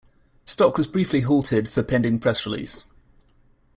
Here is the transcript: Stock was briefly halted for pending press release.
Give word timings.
Stock 0.47 0.79
was 0.79 0.87
briefly 0.87 1.21
halted 1.21 1.69
for 1.69 1.83
pending 1.83 2.17
press 2.17 2.43
release. 2.47 2.85